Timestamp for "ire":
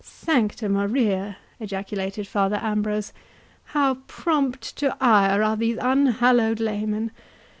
4.99-5.43